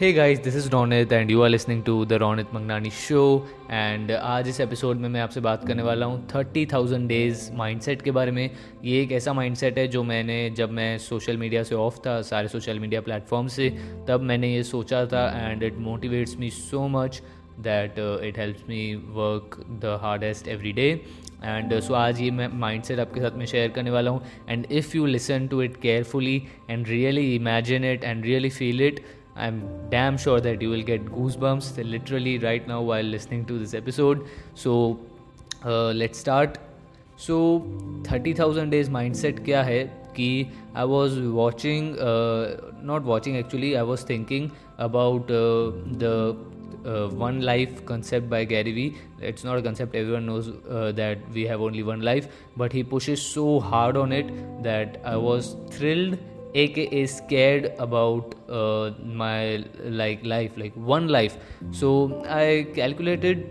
[0.00, 3.22] Hey guys this is Ronit and you are listening to the Ronit Mangnani show
[3.70, 8.02] and आज इस episode में मैं आपसे बात करने वाला हूँ थर्टी थाउज़ेंड डेज़ माइंडसेट
[8.02, 8.50] के बारे में।
[8.84, 12.48] ये एक ऐसा माइंडसेट है जो मैंने जब मैं सोशल मीडिया से ऑफ़ था, सारे
[12.48, 13.68] सोशल मीडिया प्लेटफॉर्म से,
[14.08, 17.22] तब मैंने ये सोचा था and it motivates me so much
[17.60, 20.88] that it helps me work the hardest every day
[21.44, 24.66] and so आज ये मैं माइंड सेट आपके साथ में शेयर करने वाला हूँ। And
[24.70, 29.04] if you listen to it carefully and really imagine it and really feel it
[29.37, 33.73] I'm damn sure that you will get goosebumps literally right now while listening to this
[33.73, 34.27] episode.
[34.53, 34.99] So
[35.65, 36.57] uh, let's start.
[37.15, 37.63] So
[38.03, 39.83] 30,000 days mindset क्या है
[40.15, 45.71] कि I was watching, uh, not watching actually, I was thinking about uh,
[46.03, 46.35] the
[46.85, 48.95] uh, one life concept by Gary Vee.
[49.21, 52.83] It's not a concept, everyone knows uh, that we have only one life, but he
[52.83, 54.31] pushes so hard on it
[54.63, 56.17] that I was thrilled
[58.50, 61.36] uh, my like life like one life.
[61.72, 63.46] So i calculated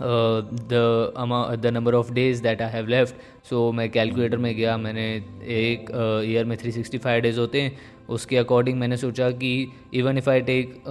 [0.00, 3.14] uh, the amount the number of days that i have left.
[3.42, 5.06] So मैं calculator में गया मैंने
[5.62, 5.90] एक
[6.24, 7.76] year uh, में 365 days होते हैं।
[8.14, 10.82] उसके according मैंने सोचा कि even if I take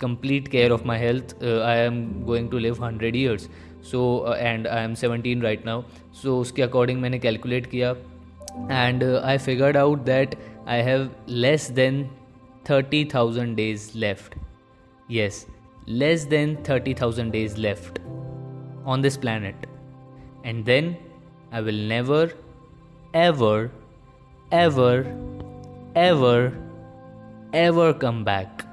[0.00, 3.48] complete care of my health I am going to live hundred years
[3.90, 5.82] so and I am seventeen right now
[6.22, 7.94] so उसके अकॉर्डिंग मैंने कैलकुलेट किया।
[8.71, 10.35] And I figured out that
[10.69, 11.95] I have less than
[12.65, 14.35] 30,000 days left.
[15.09, 15.47] Yes,
[15.87, 17.97] less than 30,000 days left
[18.85, 19.65] on this planet.
[20.43, 20.91] And then
[21.51, 22.31] I will never,
[23.15, 23.71] ever,
[24.51, 24.93] ever,
[25.95, 26.53] ever,
[27.53, 28.65] ever come back.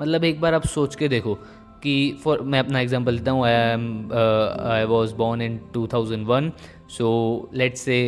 [0.00, 1.38] मतलब एक बार आप सोच के देखो
[1.83, 6.49] कि for मैं अपना example देता हूँ I am I was born in 2001
[6.91, 7.09] so
[7.53, 7.99] let's say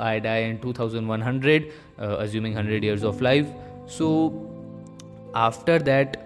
[0.00, 1.60] I die in 2100
[2.00, 3.46] assuming 100 years of life.
[3.86, 4.32] So,
[5.34, 6.16] after that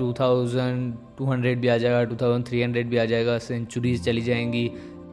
[0.00, 4.70] 2200 भी आ जाएगा 2300 भी आ जाएगा सेंचुरीज चली जाएँगी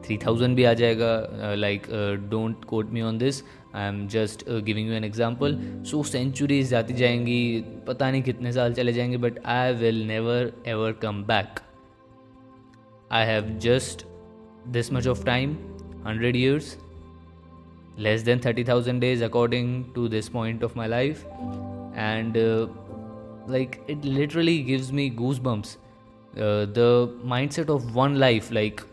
[0.08, 1.86] 3000 भी आ जाएगा like
[2.30, 3.42] don't quote me on this
[3.75, 5.57] I am just giving you an example
[5.91, 7.41] so centuries जाती जाएंगी
[7.87, 11.59] पता नहीं कितने साल चले जाएंगे but I will never ever come back
[13.11, 14.05] I have just
[14.77, 15.57] this much of time
[16.05, 16.77] hundred years
[17.97, 21.25] less than 30000 days according to this point of my life
[21.95, 22.67] and uh,
[23.47, 25.77] like it literally gives me goosebumps
[26.35, 28.83] uh, the mindset of one life like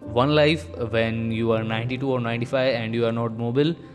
[0.00, 3.91] one life when you are 92 or 95 and you are not mobile uh,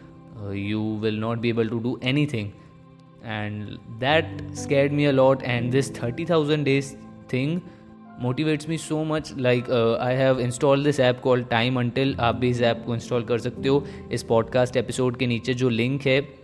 [0.47, 2.53] you will not be able to do anything.
[3.25, 5.43] And that scared me a lot.
[5.43, 6.95] And this 30000 days
[7.29, 7.61] thing
[8.23, 12.49] motivates me so much like I have install this app call time until आप भी
[12.49, 16.39] इस app को install कर सकते हो। इस podcast episode के नीचे जो लिंक है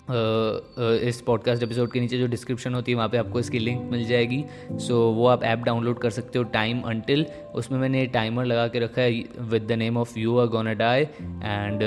[0.00, 3.58] Uh, uh, इस पॉडकास्ट एपिसोड के नीचे जो डिस्क्रिप्शन होती है वहाँ पे आपको इसकी
[3.58, 7.78] लिंक मिल जाएगी। सो so, वो आप ऐप डाउनलोड कर सकते हो टाइम अंटिल उसमें
[7.78, 11.82] मैंने टाइमर लगा के रखा है with the name of you are gonna die and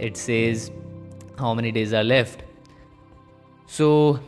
[0.00, 0.70] it says
[1.38, 2.42] how many days are left.
[3.66, 4.20] So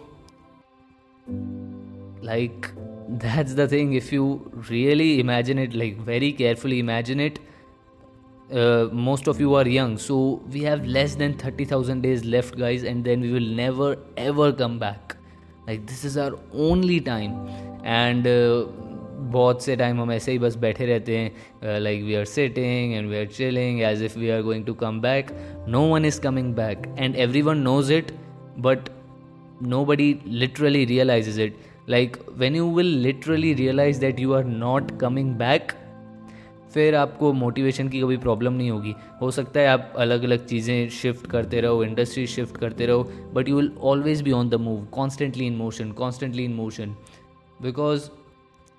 [2.22, 2.72] like
[3.08, 3.94] that's the thing.
[3.94, 7.38] If you really imagine it like very carefully imagine it
[8.52, 9.96] uh, most of you are young.
[9.98, 14.52] So we have less than 30000 days left guys and then we will never ever
[14.52, 15.16] come back.
[15.66, 17.48] Like this is our only time.
[17.84, 18.66] And uh,
[19.20, 23.08] बहुत से time हम ऐसे ही बस बैठे रहते हैं like we are sitting and
[23.10, 25.30] we are chilling as if we are going to come back
[25.68, 28.12] no one is coming back and everyone knows it
[28.58, 28.88] but
[29.84, 31.56] nobody literally realise it
[31.88, 35.72] like when you will literally realise that you are not coming back
[36.74, 40.88] फिर आपको motivation की कभी problem नहीं होगी। हो सकता है आप अलग अलग चीज़ें
[40.88, 43.02] शिफ्ट करते रहो इंडस्ट्री शिफ्ट करते रहो
[43.34, 46.94] but you will always be on the move constantly in motion constantly in motion
[47.62, 48.08] because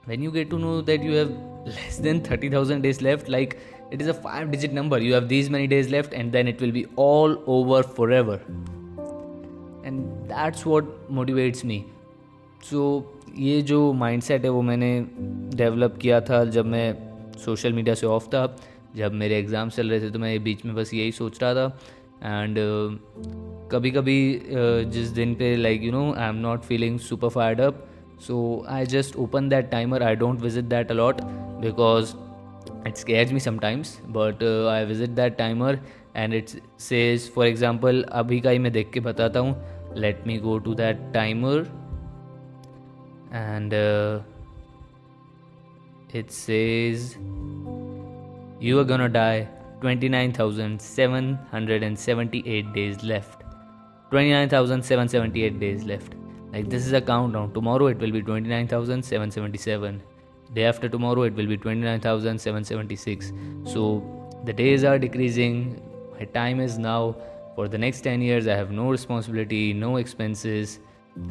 [0.05, 1.31] when you get to know that you have
[1.65, 3.59] less than 30,000 days left, like
[3.91, 6.59] it is a five digit number, you have these many days left, and then it
[6.59, 8.41] will be all over forever.
[9.83, 11.85] And that's what motivates me.
[12.61, 13.03] so,
[13.39, 14.89] ये जो mindset है वो मैंने
[15.57, 16.87] develop किया था जब मैं
[17.43, 18.43] social media से ऑफ़ था
[18.95, 21.65] जब मेरे एग्ज़ाम चल रहे थे तो मैं बीच में बस यही सोच रहा था
[22.23, 26.99] एंड uh, कभी कभी uh, जिस दिन पे like you know I am not feeling
[26.99, 27.85] super fired up
[28.27, 30.03] so i just open that timer.
[30.03, 31.21] I don't visit that a lot
[31.61, 32.15] because
[32.85, 33.99] it scares me sometimes.
[34.07, 35.79] But uh, i visit that timer
[36.13, 39.53] and it says for example abhi ka main dekh ke batata hu
[40.05, 41.55] let me go to that timer
[43.43, 44.19] and uh,
[46.21, 47.17] it says
[48.59, 49.47] you are gonna die.
[49.81, 53.43] 29778 days left.
[54.11, 56.13] 29778 days left.
[56.53, 60.01] Like this is a countdown tomorrow it will be 29777
[60.53, 63.31] day after tomorrow it will be 29776
[63.63, 64.03] so
[64.45, 65.81] the days are decreasing
[66.17, 67.15] my time is now
[67.55, 70.79] for the next 10 years i have no responsibility no expenses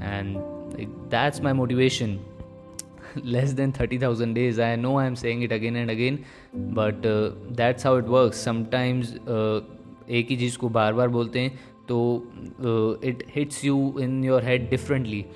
[0.01, 0.37] and
[0.77, 2.25] like, that's my motivation
[3.25, 6.25] less than 30000 days i know i'm saying it again and again
[6.55, 9.61] but uh, that's how it works sometimes uh,
[10.19, 11.59] एक ही चीज़ को बार बार बोलते हैं
[11.91, 12.01] so
[12.65, 15.27] uh, it hits you in your head differently.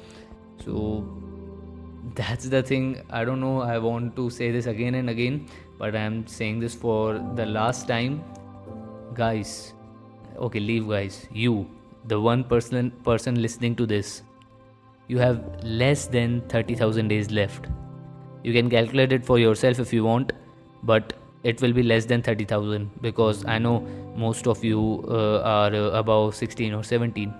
[0.65, 1.05] So
[2.15, 3.01] that's the thing.
[3.11, 3.62] I don't know.
[3.62, 5.47] I want to say this again and again
[5.79, 8.23] but i'm saying this for the last time.
[9.15, 9.73] Guys
[10.49, 11.27] okay leave guys.
[11.33, 11.67] You
[12.12, 14.23] the one person person listening to this
[15.09, 17.67] you have less than 30000 days left.
[18.45, 20.33] You can calculate it for yourself if you want
[20.85, 21.13] but
[21.44, 23.81] it will be less than 30000 because i know
[24.17, 27.32] most of you uh, are uh, above 16 or 17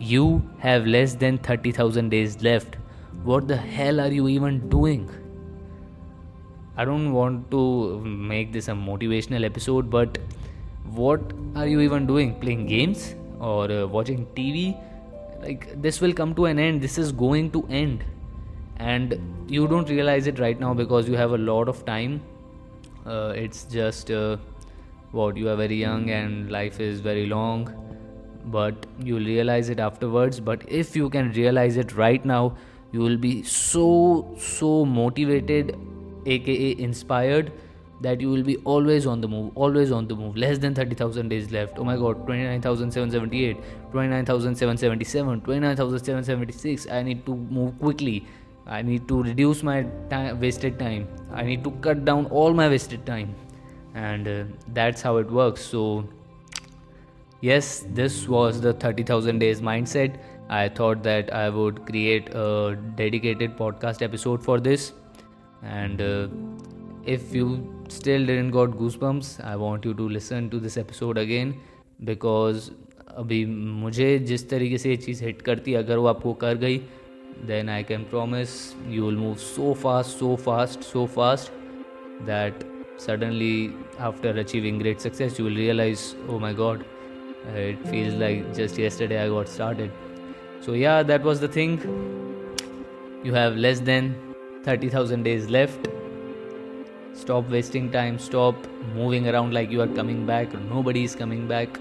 [0.00, 2.76] you have less than 30000 days left.
[3.22, 5.10] What the hell are you even doing?
[6.76, 10.18] I don't want to make this a motivational episode but
[10.84, 11.20] what
[11.54, 12.34] are you even doing?
[12.40, 14.78] Playing games or uh, watching tv
[15.42, 16.80] like this will come to an end.
[16.80, 18.02] This is going to end.
[18.76, 22.22] And you don't realize it right now because you have a lot of time
[23.06, 24.36] uh, it's just uh,
[25.12, 27.68] what you are very young and life is very long
[28.46, 32.56] but you'll realize it afterwards but if you can realize it right now
[32.92, 35.76] you will be so so motivated
[36.26, 37.52] aka inspired
[38.00, 40.36] that you will be always on the move, always on the move.
[40.36, 41.78] Less than 30,000 days left.
[41.78, 43.56] Oh my god, 29,778,
[43.92, 46.86] 29,777, 29,776.
[46.88, 48.26] I need to move quickly.
[48.69, 51.07] I need to reduce my time, wasted time.
[51.31, 53.35] I need to cut down all my wasted time.
[53.93, 54.43] And uh,
[54.73, 55.61] that's how it works.
[55.61, 56.07] So,
[57.41, 60.17] yes, this was the 30,000 days mindset.
[60.49, 64.93] I thought that I would create a dedicated podcast episode for this.
[65.63, 66.27] And uh,
[67.05, 71.53] if you still didn't got goosebumps I want you to listen to this episode again
[72.03, 72.71] because
[73.17, 76.81] अभी मुझे जिस तरीके से ये चीज़ hit करती अगर वो आपको कर गई
[77.44, 81.50] then I can promise you will move so fast, so fast, so fast
[82.26, 82.52] that
[82.96, 86.84] suddenly after achieving great success, you will realize, oh my god,
[87.54, 89.90] it feels like just yesterday I got started.
[90.60, 91.80] So, yeah, that was the thing.
[93.24, 94.14] You have less than
[94.64, 95.88] 30,000 days left.
[97.14, 98.54] Stop wasting time, stop
[98.94, 101.80] moving around like you are coming back, nobody is coming back.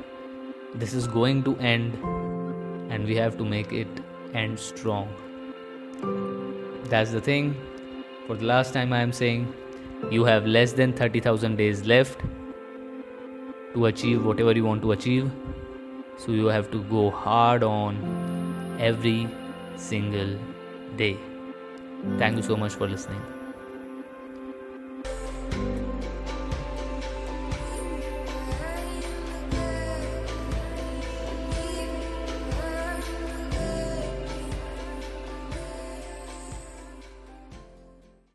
[0.76, 1.94] This is going to end,
[2.92, 3.88] and we have to make it
[4.34, 5.10] end strong.
[6.90, 7.56] That's the thing.
[8.28, 9.54] For the last time, I am saying
[10.12, 12.20] you have less than 30,000 days left
[13.74, 15.32] to achieve whatever you want to achieve.
[16.18, 17.98] So you have to go hard on
[18.80, 19.28] every
[19.78, 20.38] single
[20.98, 21.18] day.
[22.18, 23.22] Thank you so much for listening.